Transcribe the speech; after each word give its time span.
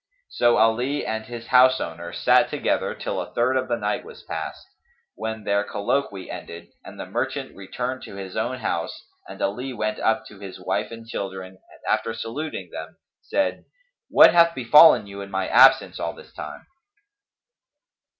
So 0.29 0.57
Ali 0.57 1.05
and 1.05 1.27
his 1.27 1.45
house 1.45 1.79
owner 1.79 2.11
sat 2.11 2.49
together 2.49 2.95
till 2.95 3.21
a 3.21 3.31
third 3.35 3.55
of 3.55 3.67
the 3.67 3.77
night 3.77 4.03
was 4.03 4.23
past, 4.23 4.65
when 5.13 5.43
their 5.43 5.63
colloquy 5.63 6.27
ended 6.27 6.69
and 6.83 6.99
the 6.99 7.05
merchant 7.05 7.55
returned 7.55 8.01
to 8.05 8.15
his 8.15 8.35
own 8.35 8.57
house 8.61 9.05
and 9.29 9.39
Ali 9.39 9.73
went 9.73 9.99
up 9.99 10.25
to 10.25 10.39
his 10.39 10.59
wife 10.59 10.89
and 10.91 11.05
children 11.07 11.51
and 11.71 11.79
after 11.87 12.15
saluting 12.15 12.71
them, 12.71 12.97
said, 13.21 13.65
"What 14.09 14.33
hath 14.33 14.55
befallen 14.55 15.05
you 15.05 15.21
in 15.21 15.29
my 15.29 15.47
absence 15.47 15.99
all 15.99 16.13
this 16.15 16.33
time?" 16.33 16.65